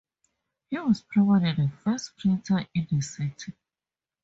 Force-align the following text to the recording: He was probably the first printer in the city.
He 0.71 0.79
was 0.79 1.03
probably 1.03 1.51
the 1.53 1.69
first 1.83 2.17
printer 2.17 2.65
in 2.73 2.87
the 2.89 3.01
city. 3.01 3.53